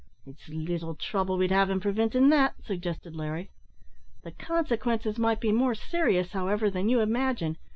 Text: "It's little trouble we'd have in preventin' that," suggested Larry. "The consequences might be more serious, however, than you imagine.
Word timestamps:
"It's 0.25 0.49
little 0.49 0.95
trouble 0.95 1.37
we'd 1.37 1.51
have 1.51 1.69
in 1.69 1.79
preventin' 1.79 2.29
that," 2.29 2.55
suggested 2.65 3.15
Larry. 3.15 3.51
"The 4.23 4.31
consequences 4.31 5.19
might 5.19 5.39
be 5.39 5.51
more 5.51 5.75
serious, 5.75 6.31
however, 6.31 6.71
than 6.71 6.89
you 6.89 7.01
imagine. 7.01 7.55